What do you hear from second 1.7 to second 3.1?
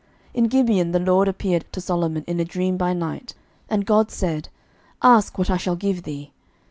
to Solomon in a dream by